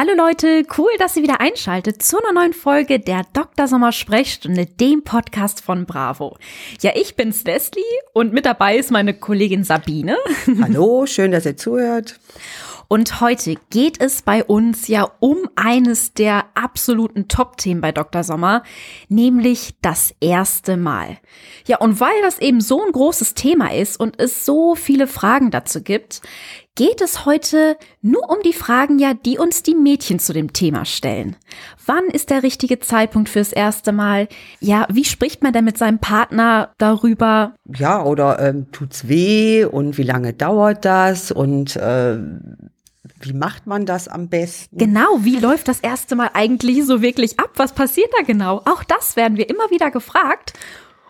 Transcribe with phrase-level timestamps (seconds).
[0.00, 3.68] Hallo Leute, cool, dass ihr wieder einschaltet zu einer neuen Folge der Dr.
[3.68, 6.38] Sommer Sprechstunde, dem Podcast von Bravo.
[6.80, 7.82] Ja, ich bin's Leslie
[8.14, 10.16] und mit dabei ist meine Kollegin Sabine.
[10.62, 12.18] Hallo, schön, dass ihr zuhört.
[12.88, 18.24] Und heute geht es bei uns ja um eines der absoluten Top-Themen bei Dr.
[18.24, 18.62] Sommer,
[19.10, 21.18] nämlich das erste Mal.
[21.66, 25.50] Ja, und weil das eben so ein großes Thema ist und es so viele Fragen
[25.50, 26.22] dazu gibt,
[26.74, 30.84] geht es heute nur um die Fragen ja, die uns die Mädchen zu dem Thema
[30.84, 31.36] stellen.
[31.84, 34.28] Wann ist der richtige Zeitpunkt fürs erste Mal?
[34.60, 37.54] Ja, wie spricht man denn mit seinem Partner darüber?
[37.76, 42.18] Ja, oder ähm, tut's weh und wie lange dauert das und äh,
[43.20, 44.78] wie macht man das am besten?
[44.78, 47.50] Genau, wie läuft das erste Mal eigentlich so wirklich ab?
[47.56, 48.62] Was passiert da genau?
[48.64, 50.54] Auch das werden wir immer wieder gefragt.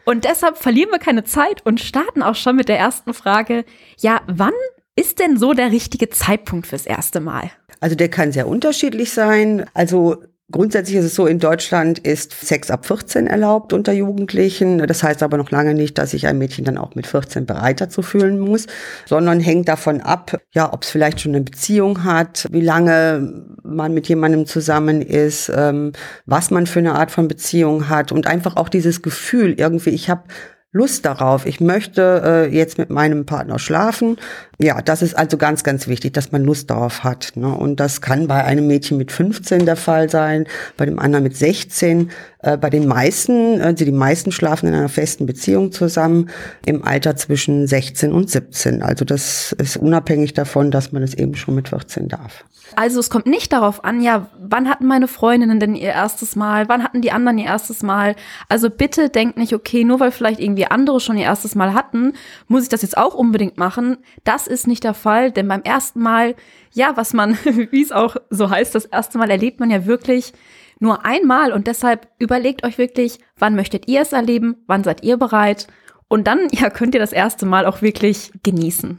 [0.05, 3.65] Und deshalb verlieren wir keine Zeit und starten auch schon mit der ersten Frage.
[3.99, 4.55] Ja, wann
[5.01, 7.51] ist denn so der richtige Zeitpunkt fürs erste Mal?
[7.81, 9.65] Also der kann sehr unterschiedlich sein.
[9.75, 14.79] Also Grundsätzlich ist es so, in Deutschland ist Sex ab 14 erlaubt unter Jugendlichen.
[14.79, 17.81] Das heißt aber noch lange nicht, dass sich ein Mädchen dann auch mit 14 bereit
[17.81, 18.67] dazu fühlen muss,
[19.07, 23.95] sondern hängt davon ab, ja, ob es vielleicht schon eine Beziehung hat, wie lange man
[23.95, 25.93] mit jemandem zusammen ist, ähm,
[26.27, 30.11] was man für eine Art von Beziehung hat und einfach auch dieses Gefühl irgendwie, ich
[30.11, 30.25] habe
[30.73, 31.47] Lust darauf.
[31.47, 34.19] Ich möchte äh, jetzt mit meinem Partner schlafen.
[34.61, 37.33] Ja, das ist also ganz, ganz wichtig, dass man Lust darauf hat.
[37.35, 37.53] Ne?
[37.53, 41.37] Und das kann bei einem Mädchen mit 15 der Fall sein, bei dem anderen mit
[41.37, 42.13] 16.
[42.39, 46.31] Äh, bei den meisten, also die meisten schlafen in einer festen Beziehung zusammen
[46.65, 48.81] im Alter zwischen 16 und 17.
[48.81, 52.45] Also das ist unabhängig davon, dass man es eben schon mit 14 darf.
[52.77, 56.69] Also es kommt nicht darauf an, ja, wann hatten meine Freundinnen denn ihr erstes Mal,
[56.69, 58.17] wann hatten die anderen ihr erstes Mal.
[58.49, 62.13] Also bitte denkt nicht, okay, nur weil vielleicht irgendwie andere schon ihr erstes Mal hatten,
[62.49, 63.99] muss ich das jetzt auch unbedingt machen.
[64.25, 66.37] Das ist nicht der Fall, denn beim ersten Mal,
[66.73, 70.33] ja, was man, wie es auch so heißt, das erste Mal erlebt man ja wirklich
[70.79, 75.19] nur einmal und deshalb überlegt euch wirklich, wann möchtet ihr es erleben, wann seid ihr
[75.19, 75.67] bereit
[76.11, 78.99] und dann ja, könnt ihr das erste Mal auch wirklich genießen.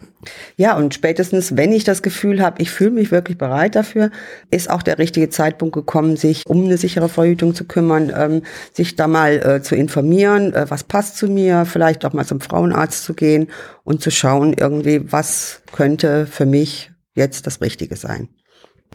[0.56, 4.12] Ja, und spätestens, wenn ich das Gefühl habe, ich fühle mich wirklich bereit dafür,
[4.50, 8.96] ist auch der richtige Zeitpunkt gekommen, sich um eine sichere Verhütung zu kümmern, ähm, sich
[8.96, 13.04] da mal äh, zu informieren, äh, was passt zu mir, vielleicht auch mal zum Frauenarzt
[13.04, 13.48] zu gehen
[13.84, 18.30] und zu schauen, irgendwie, was könnte für mich jetzt das Richtige sein.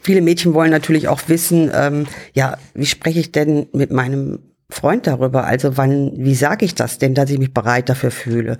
[0.01, 4.39] Viele Mädchen wollen natürlich auch wissen, ähm, ja, wie spreche ich denn mit meinem
[4.69, 5.45] Freund darüber?
[5.45, 8.57] Also wann, wie sage ich das denn, dass ich mich bereit dafür fühle?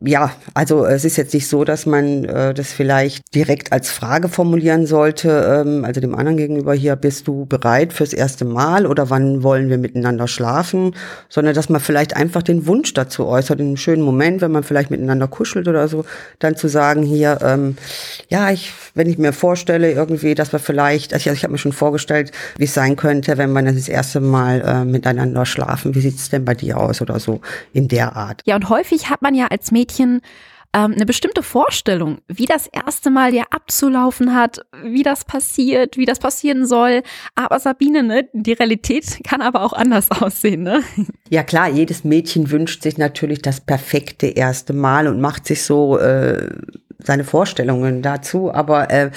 [0.00, 4.28] Ja, also es ist jetzt nicht so, dass man äh, das vielleicht direkt als Frage
[4.28, 9.10] formulieren sollte, ähm, also dem anderen gegenüber hier, bist du bereit fürs erste Mal oder
[9.10, 10.94] wann wollen wir miteinander schlafen,
[11.28, 14.62] sondern dass man vielleicht einfach den Wunsch dazu äußert, in einem schönen Moment, wenn man
[14.62, 16.04] vielleicht miteinander kuschelt oder so,
[16.38, 17.76] dann zu sagen hier, ähm,
[18.28, 21.72] ja, ich, wenn ich mir vorstelle irgendwie, dass wir vielleicht, also ich habe mir schon
[21.72, 26.30] vorgestellt, wie es sein könnte, wenn man das erste Mal äh, miteinander schlafen, wie sieht's
[26.30, 27.40] denn bei dir aus oder so
[27.72, 28.42] in der Art.
[28.46, 30.20] Ja, und häufig hat man ja als Mädchen Mädchen
[30.74, 36.04] ähm, eine bestimmte Vorstellung, wie das erste Mal ja abzulaufen hat, wie das passiert, wie
[36.04, 37.02] das passieren soll.
[37.34, 40.82] Aber Sabine, ne, die Realität kann aber auch anders aussehen, ne?
[41.30, 45.96] Ja klar, jedes Mädchen wünscht sich natürlich das perfekte erste Mal und macht sich so
[45.96, 46.50] äh,
[46.98, 48.52] seine Vorstellungen dazu.
[48.52, 49.10] Aber äh,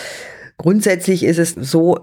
[0.57, 1.99] grundsätzlich ist es so,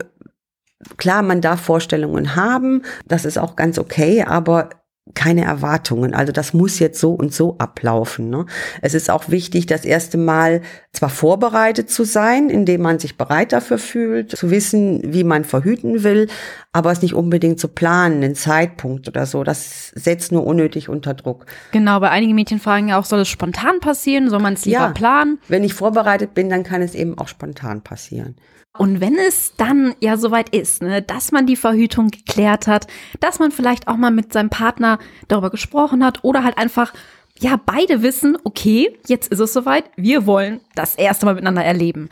[0.98, 4.68] klar, man darf Vorstellungen haben, das ist auch ganz okay, aber
[5.14, 6.14] keine Erwartungen.
[6.14, 8.30] Also das muss jetzt so und so ablaufen.
[8.30, 8.46] Ne?
[8.82, 13.52] Es ist auch wichtig, das erste Mal zwar vorbereitet zu sein, indem man sich bereit
[13.52, 16.28] dafür fühlt, zu wissen, wie man verhüten will,
[16.72, 19.44] aber es nicht unbedingt zu planen, den Zeitpunkt oder so.
[19.44, 21.46] Das setzt nur unnötig unter Druck.
[21.72, 24.30] Genau, bei einigen Mädchen fragen ja auch, soll es spontan passieren?
[24.30, 25.38] Soll man es lieber ja, planen?
[25.48, 28.36] Wenn ich vorbereitet bin, dann kann es eben auch spontan passieren.
[28.78, 32.86] Und wenn es dann ja soweit ist, ne, dass man die Verhütung geklärt hat,
[33.20, 36.92] dass man vielleicht auch mal mit seinem Partner darüber gesprochen hat oder halt einfach
[37.40, 42.08] ja, beide wissen, okay, jetzt ist es soweit, wir wollen das erste Mal miteinander erleben.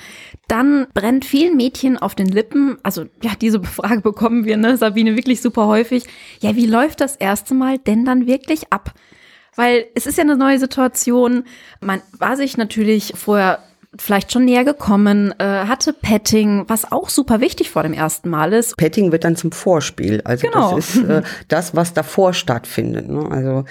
[0.47, 5.17] Dann brennt vielen Mädchen auf den Lippen, also ja, diese Frage bekommen wir, ne, Sabine,
[5.17, 6.05] wirklich super häufig.
[6.41, 8.95] Ja, wie läuft das erste Mal denn dann wirklich ab?
[9.57, 11.45] Weil es ist ja eine neue Situation.
[11.81, 13.63] Man war sich natürlich vorher
[13.99, 18.53] vielleicht schon näher gekommen, äh, hatte Petting, was auch super wichtig vor dem ersten Mal
[18.53, 18.77] ist.
[18.77, 20.21] Petting wird dann zum Vorspiel.
[20.25, 20.77] Also genau.
[20.77, 23.09] das ist äh, das, was davor stattfindet.
[23.09, 23.29] Ne?
[23.31, 23.65] Also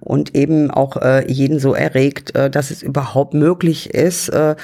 [0.00, 4.56] und eben auch äh, jeden so erregt, äh, dass es überhaupt möglich ist, äh,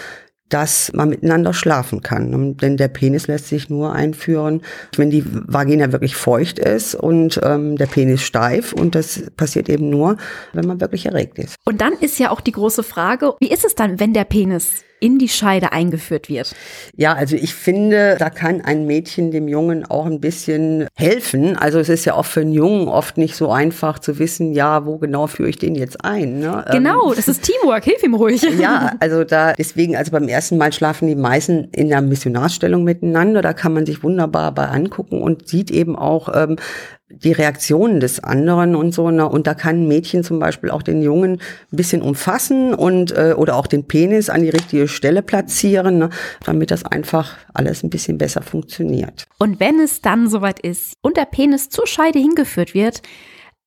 [0.48, 2.56] dass man miteinander schlafen kann.
[2.56, 4.62] Denn der Penis lässt sich nur einführen,
[4.96, 8.72] wenn die Vagina wirklich feucht ist und ähm, der Penis steif.
[8.72, 10.16] Und das passiert eben nur,
[10.52, 11.56] wenn man wirklich erregt ist.
[11.64, 14.84] Und dann ist ja auch die große Frage, wie ist es dann, wenn der Penis
[15.00, 16.54] in die Scheide eingeführt wird?
[16.96, 21.56] Ja, also ich finde, da kann ein Mädchen dem Jungen auch ein bisschen helfen.
[21.56, 24.86] Also es ist ja auch für einen Jungen oft nicht so einfach zu wissen, ja,
[24.86, 26.38] wo genau führe ich den jetzt ein.
[26.40, 26.64] Ne?
[26.70, 28.42] Genau, ähm, das ist Teamwork, hilf ihm ruhig.
[28.56, 33.42] Ja, also da deswegen, also beim ersten Mal schlafen die meisten in der Missionarstellung miteinander.
[33.42, 36.56] Da kann man sich wunderbar bei angucken und sieht eben auch, ähm,
[37.08, 39.10] die Reaktionen des anderen und so.
[39.10, 39.28] Ne?
[39.28, 43.34] Und da kann ein Mädchen zum Beispiel auch den Jungen ein bisschen umfassen und äh,
[43.36, 46.10] oder auch den Penis an die richtige Stelle platzieren, ne?
[46.44, 49.26] damit das einfach alles ein bisschen besser funktioniert.
[49.38, 53.02] Und wenn es dann soweit ist und der Penis zur Scheide hingeführt wird,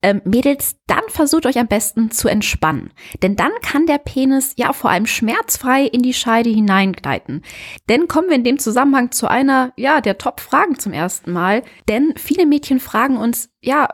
[0.02, 2.92] ähm, Mädels, dann versucht euch am besten zu entspannen.
[3.22, 7.44] Denn dann kann der Penis ja vor allem schmerzfrei in die Scheide hineingleiten.
[7.90, 11.64] Denn kommen wir in dem Zusammenhang zu einer, ja, der Top-Fragen zum ersten Mal.
[11.88, 13.88] Denn viele Mädchen fragen uns, ja,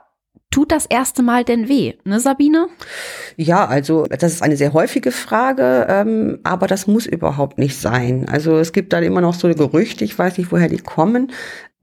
[0.56, 2.68] Tut das erste Mal denn weh, ne Sabine?
[3.36, 8.30] Ja, also das ist eine sehr häufige Frage, ähm, aber das muss überhaupt nicht sein.
[8.30, 11.34] Also es gibt da immer noch so Gerüchte, ich weiß nicht, woher die kommen,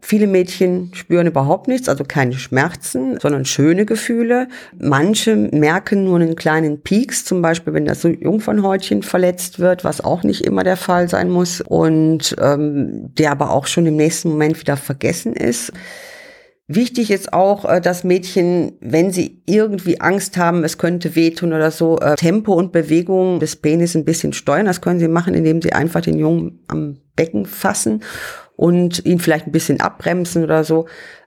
[0.05, 4.49] Viele Mädchen spüren überhaupt nichts, also keine Schmerzen, sondern schöne Gefühle.
[4.77, 10.25] Manche merken nur einen kleinen Pieks, zum Beispiel wenn das Jungfernhäutchen verletzt wird, was auch
[10.25, 14.59] nicht immer der Fall sein muss und ähm, der aber auch schon im nächsten Moment
[14.61, 15.73] wieder vergessen ist.
[16.67, 21.71] Wichtig ist auch, äh, dass Mädchen, wenn sie irgendwie Angst haben, es könnte wehtun oder
[21.71, 24.67] so, äh, Tempo und Bewegung des Penis ein bisschen steuern.
[24.67, 28.03] Das können sie machen, indem sie einfach den Jungen am Becken fassen
[28.57, 30.87] und ihn vielleicht ein bisschen abbremsen oder so.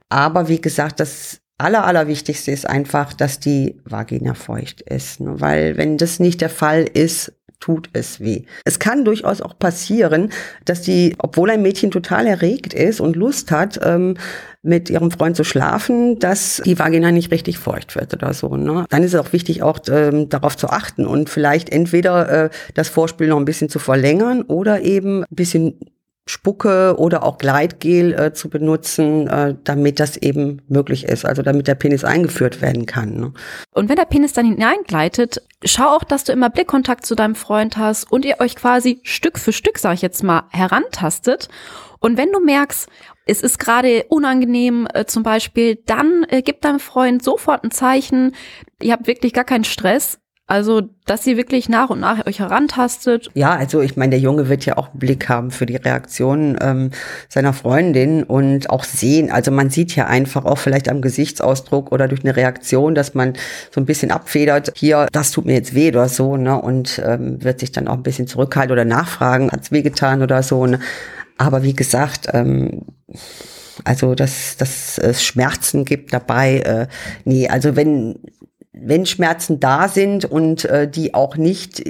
[0.09, 5.19] Aber wie gesagt, das aller, allerwichtigste ist einfach, dass die Vagina feucht ist.
[5.21, 5.39] Ne?
[5.39, 8.43] Weil wenn das nicht der Fall ist, tut es weh.
[8.65, 10.29] Es kann durchaus auch passieren,
[10.65, 14.17] dass die, obwohl ein Mädchen total erregt ist und Lust hat, ähm,
[14.61, 18.55] mit ihrem Freund zu schlafen, dass die Vagina nicht richtig feucht wird oder so.
[18.55, 18.85] Ne?
[18.89, 22.89] Dann ist es auch wichtig, auch ähm, darauf zu achten und vielleicht entweder äh, das
[22.89, 25.79] Vorspiel noch ein bisschen zu verlängern oder eben ein bisschen
[26.27, 31.67] Spucke oder auch Gleitgel äh, zu benutzen, äh, damit das eben möglich ist, also damit
[31.67, 33.15] der Penis eingeführt werden kann.
[33.15, 33.33] Ne?
[33.71, 37.77] Und wenn der Penis dann hineingleitet, schau auch, dass du immer Blickkontakt zu deinem Freund
[37.77, 41.47] hast und ihr euch quasi Stück für Stück, sag ich jetzt mal, herantastet.
[41.99, 42.89] Und wenn du merkst,
[43.27, 48.35] es ist gerade unangenehm äh, zum Beispiel, dann äh, gib deinem Freund sofort ein Zeichen,
[48.81, 53.31] ihr habt wirklich gar keinen Stress, also, dass ihr wirklich nach und nach euch herantastet.
[53.33, 56.55] Ja, also ich meine, der Junge wird ja auch einen Blick haben für die Reaktionen
[56.61, 56.91] ähm,
[57.29, 59.31] seiner Freundin und auch sehen.
[59.31, 63.33] Also man sieht ja einfach auch vielleicht am Gesichtsausdruck oder durch eine Reaktion, dass man
[63.71, 66.61] so ein bisschen abfedert, hier, das tut mir jetzt weh oder so, ne?
[66.61, 70.67] Und ähm, wird sich dann auch ein bisschen zurückhalten oder nachfragen, hat's wehgetan oder so.
[70.67, 70.79] Ne?
[71.39, 72.83] Aber wie gesagt, ähm,
[73.83, 76.87] also dass, dass es Schmerzen gibt dabei, äh,
[77.25, 78.19] nee, also wenn
[78.77, 81.83] wenn Schmerzen da sind und äh, die auch nicht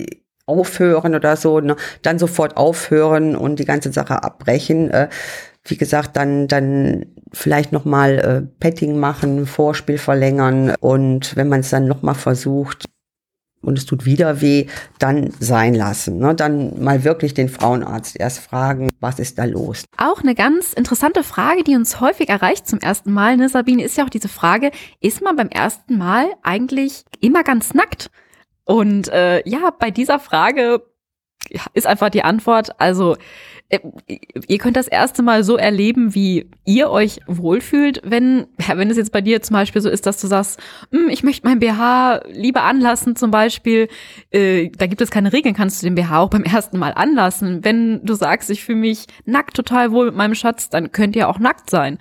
[0.45, 4.91] aufhören oder so, ne, dann sofort aufhören und die ganze Sache abbrechen.
[4.91, 5.09] Äh,
[5.63, 11.61] wie gesagt, dann dann vielleicht noch mal äh, Petting machen, Vorspiel verlängern und wenn man
[11.61, 12.85] es dann noch mal versucht,
[13.65, 14.67] und es tut wieder weh,
[14.99, 16.17] dann sein lassen.
[16.17, 16.35] Ne?
[16.35, 19.83] Dann mal wirklich den Frauenarzt erst fragen, was ist da los.
[19.97, 23.97] Auch eine ganz interessante Frage, die uns häufig erreicht zum ersten Mal, ne, Sabine, ist
[23.97, 24.71] ja auch diese Frage,
[25.01, 28.09] ist man beim ersten Mal eigentlich immer ganz nackt?
[28.65, 30.81] Und äh, ja, bei dieser Frage
[31.73, 33.15] ist einfach die Antwort, also
[33.69, 33.79] äh,
[34.47, 39.11] ihr könnt das erste Mal so erleben, wie ihr euch wohlfühlt, wenn, wenn es jetzt
[39.11, 40.59] bei dir zum Beispiel so ist, dass du sagst,
[40.91, 43.87] hm, ich möchte mein BH lieber anlassen zum Beispiel,
[44.31, 47.63] äh, da gibt es keine Regeln, kannst du den BH auch beim ersten Mal anlassen.
[47.63, 51.27] Wenn du sagst, ich fühle mich nackt total wohl mit meinem Schatz, dann könnt ihr
[51.27, 51.97] auch nackt sein.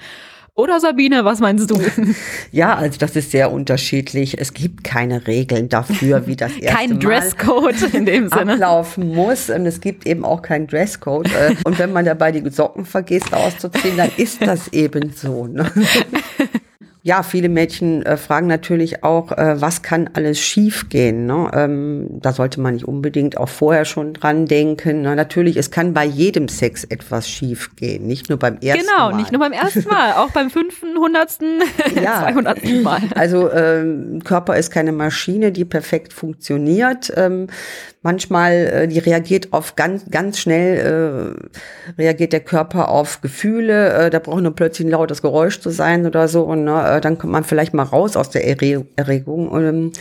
[0.57, 1.81] Oder Sabine, was meinst du?
[2.53, 4.39] Ja, also das ist sehr unterschiedlich.
[4.41, 8.53] Es gibt keine Regeln dafür, wie das erste Kein Dresscode in dem Sinne.
[8.53, 9.51] ablaufen muss.
[9.51, 11.27] Und es gibt eben auch keinen Dresscode.
[11.27, 15.49] Äh, und wenn man dabei die Socken vergisst auszuziehen, dann ist das eben so.
[15.49, 15.71] Ne?
[17.07, 21.27] Ja, viele Mädchen äh, fragen natürlich auch, äh, was kann alles schiefgehen?
[21.27, 21.51] Ne?
[21.53, 25.03] Ähm, da sollte man nicht unbedingt auch vorher schon dran denken.
[25.03, 29.07] Na, natürlich, es kann bei jedem Sex etwas schiefgehen, nicht nur beim ersten genau, Mal.
[29.09, 31.61] Genau, nicht nur beim ersten Mal, auch beim fünften, hundertsten,
[31.93, 33.03] zweihundertsten Mal.
[33.15, 37.13] Also ähm, Körper ist keine Maschine, die perfekt funktioniert.
[37.19, 37.49] Ähm,
[38.05, 41.37] manchmal, äh, die reagiert auf ganz, ganz schnell,
[41.99, 43.93] äh, reagiert der Körper auf Gefühle.
[43.93, 46.45] Äh, da braucht nur plötzlich ein lautes Geräusch zu sein oder so.
[46.45, 49.51] Und ne, äh, dann kommt man vielleicht mal raus aus der Erregung.
[49.55, 49.93] Ähm,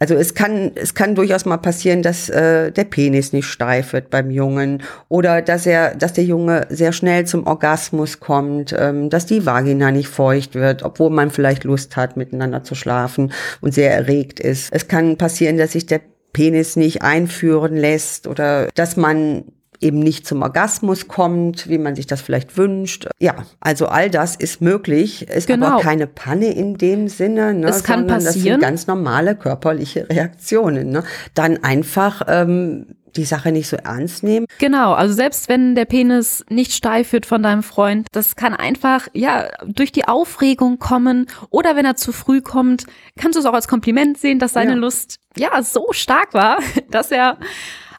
[0.00, 4.10] also es kann, es kann durchaus mal passieren, dass äh, der Penis nicht steif wird
[4.10, 9.26] beim Jungen oder dass er, dass der Junge sehr schnell zum Orgasmus kommt, ähm, dass
[9.26, 13.94] die Vagina nicht feucht wird, obwohl man vielleicht Lust hat, miteinander zu schlafen und sehr
[13.94, 14.72] erregt ist.
[14.72, 16.00] Es kann passieren, dass sich der
[16.32, 19.44] Penis nicht einführen lässt oder dass man
[19.84, 23.06] eben nicht zum Orgasmus kommt, wie man sich das vielleicht wünscht.
[23.20, 25.66] Ja, also all das ist möglich, ist genau.
[25.66, 28.24] aber keine Panne in dem Sinne, ne, es kann passieren.
[28.24, 30.90] das sind ganz normale körperliche Reaktionen.
[30.90, 31.04] Ne?
[31.34, 32.86] Dann einfach ähm,
[33.16, 34.46] die Sache nicht so ernst nehmen.
[34.58, 39.08] Genau, also selbst wenn der Penis nicht steif wird von deinem Freund, das kann einfach,
[39.12, 42.84] ja, durch die Aufregung kommen oder wenn er zu früh kommt,
[43.18, 44.76] kannst du es auch als Kompliment sehen, dass seine ja.
[44.76, 46.58] Lust, ja, so stark war,
[46.90, 47.38] dass er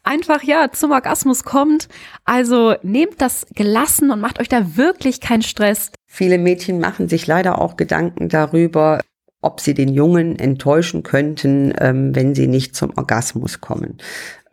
[0.05, 1.87] einfach, ja, zum Orgasmus kommt.
[2.23, 5.91] Also nehmt das gelassen und macht euch da wirklich keinen Stress.
[6.05, 9.01] Viele Mädchen machen sich leider auch Gedanken darüber,
[9.41, 13.97] ob sie den Jungen enttäuschen könnten, ähm, wenn sie nicht zum Orgasmus kommen.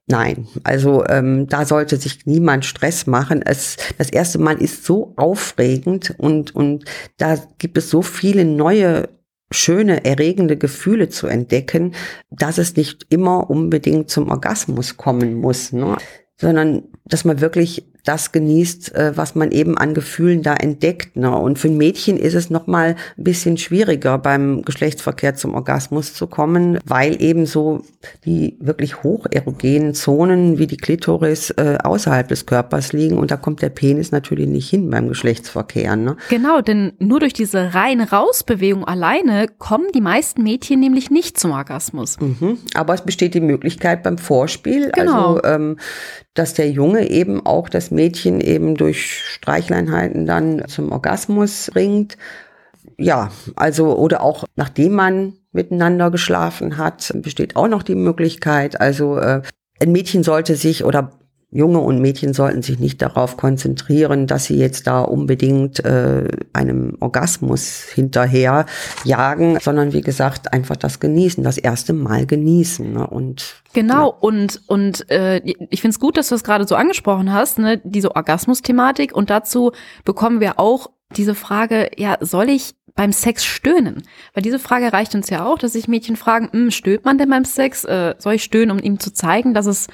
[0.06, 3.40] Nein, also ähm, da sollte sich niemand Stress machen.
[3.40, 6.85] Es, das erste Mal ist so aufregend und, und
[7.18, 9.09] da gibt es so viele neue
[9.52, 11.94] schöne, erregende Gefühle zu entdecken,
[12.30, 15.97] dass es nicht immer unbedingt zum Orgasmus kommen muss, ne?
[16.37, 21.16] sondern dass man wirklich das genießt, äh, was man eben an Gefühlen da entdeckt.
[21.16, 21.30] Ne?
[21.30, 26.14] Und für ein Mädchen ist es noch mal ein bisschen schwieriger, beim Geschlechtsverkehr zum Orgasmus
[26.14, 27.82] zu kommen, weil eben so
[28.25, 33.62] die wirklich hocherogenen Zonen wie die Klitoris äh, außerhalb des Körpers liegen und da kommt
[33.62, 35.94] der Penis natürlich nicht hin beim Geschlechtsverkehr.
[35.94, 36.16] Ne?
[36.28, 42.18] Genau, denn nur durch diese rein-raus-Bewegung alleine kommen die meisten Mädchen nämlich nicht zum Orgasmus.
[42.18, 42.59] Mhm.
[42.75, 45.37] Aber es besteht die Möglichkeit beim Vorspiel, genau.
[45.37, 45.76] also ähm,
[46.35, 52.16] dass der Junge eben auch das Mädchen eben durch Streichleinheiten dann zum Orgasmus bringt.
[52.99, 58.80] Ja, also oder auch nachdem man miteinander geschlafen hat, besteht auch noch die Möglichkeit.
[58.80, 59.42] Also äh,
[59.80, 61.12] ein Mädchen sollte sich oder
[61.54, 66.97] Junge und Mädchen sollten sich nicht darauf konzentrieren, dass sie jetzt da unbedingt äh, einem
[67.00, 68.64] Orgasmus hinterher
[69.04, 72.94] jagen, sondern wie gesagt einfach das genießen, das erste Mal genießen.
[72.94, 73.06] Ne?
[73.06, 74.16] Und genau ja.
[74.21, 77.82] und und äh, ich finde es gut, dass du es gerade so angesprochen hast, ne?
[77.85, 79.73] diese Orgasmus-Thematik und dazu
[80.06, 84.02] bekommen wir auch diese Frage, ja, soll ich beim Sex stöhnen?
[84.35, 87.30] Weil diese Frage erreicht uns ja auch, dass sich Mädchen fragen, hm, stöhnt man denn
[87.30, 87.85] beim Sex?
[87.85, 89.88] Äh, soll ich stöhnen, um ihm zu zeigen, dass es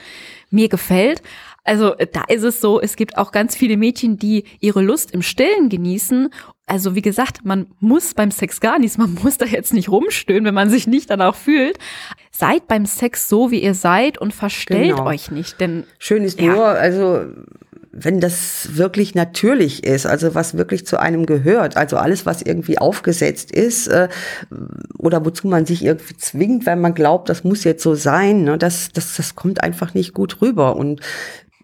[0.51, 1.23] mir gefällt?
[1.69, 5.21] Also da ist es so, es gibt auch ganz viele Mädchen, die ihre Lust im
[5.21, 6.31] Stillen genießen.
[6.67, 10.47] Also wie gesagt, man muss beim Sex gar nichts, man muss da jetzt nicht rumstöhnen,
[10.47, 11.79] wenn man sich nicht danach fühlt.
[12.31, 15.07] Seid beim Sex so, wie ihr seid und verstellt genau.
[15.07, 16.55] euch nicht, denn schön ist ja.
[16.55, 17.27] nur, also
[17.93, 22.79] wenn das wirklich natürlich ist, also was wirklich zu einem gehört, also alles, was irgendwie
[22.79, 24.09] aufgesetzt ist äh,
[24.99, 28.57] oder wozu man sich irgendwie zwingt, weil man glaubt, das muss jetzt so sein, ne,
[28.57, 30.77] das, das, das kommt einfach nicht gut rüber.
[30.77, 31.01] Und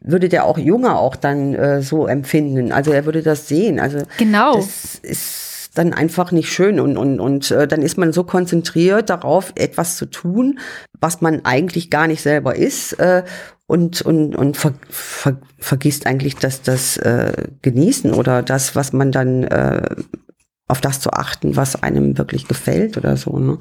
[0.04, 2.70] würde der auch Junge auch dann äh, so empfinden.
[2.70, 3.80] Also er würde das sehen.
[3.80, 4.56] Also genau.
[4.56, 9.10] das ist dann einfach nicht schön und und und äh, dann ist man so konzentriert
[9.10, 10.60] darauf, etwas zu tun,
[11.00, 13.24] was man eigentlich gar nicht selber ist äh,
[13.66, 19.10] und und und ver, ver, vergisst eigentlich das das äh, genießen oder das, was man
[19.10, 19.96] dann äh,
[20.74, 23.38] auf das zu achten, was einem wirklich gefällt oder so.
[23.38, 23.60] Ne?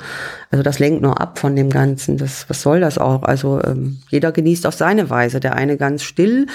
[0.49, 2.17] Also das lenkt nur ab von dem Ganzen.
[2.17, 3.21] Das, was soll das auch?
[3.21, 5.39] Also ähm, jeder genießt auf seine Weise.
[5.39, 6.47] Der eine ganz still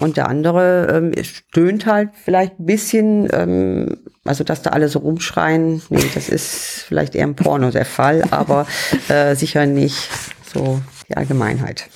[0.00, 3.28] und der andere ähm, stöhnt halt vielleicht ein bisschen.
[3.32, 7.84] Ähm, also dass da alle so rumschreien, nee, das ist vielleicht eher im Porno der
[7.84, 8.66] Fall, aber
[9.08, 10.10] äh, sicher nicht
[10.52, 11.88] so die Allgemeinheit.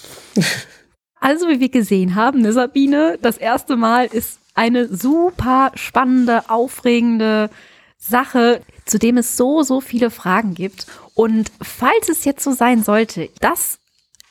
[1.18, 7.50] Also wie wir gesehen haben, ne Sabine, das erste Mal ist eine super spannende, aufregende
[7.98, 10.86] Sache, zu dem es so, so viele Fragen gibt.
[11.14, 13.78] Und falls es jetzt so sein sollte, dass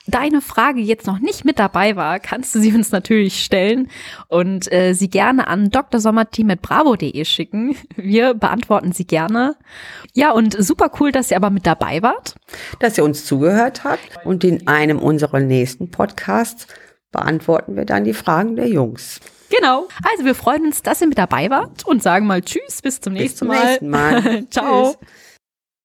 [0.07, 3.89] deine Frage jetzt noch nicht mit dabei war, kannst du sie uns natürlich stellen
[4.27, 7.75] und äh, sie gerne an drsommerteam.bravo.de schicken.
[7.95, 9.55] Wir beantworten sie gerne.
[10.13, 12.35] Ja, und super cool, dass ihr aber mit dabei wart.
[12.79, 16.67] Dass ihr uns zugehört habt und in einem unserer nächsten Podcasts
[17.11, 19.19] beantworten wir dann die Fragen der Jungs.
[19.49, 19.87] Genau.
[20.11, 23.13] Also wir freuen uns, dass ihr mit dabei wart und sagen mal Tschüss, bis zum
[23.13, 23.65] nächsten bis zum Mal.
[23.65, 24.47] Nächsten Mal.
[24.49, 24.93] Ciao.
[24.93, 25.09] Tschüss.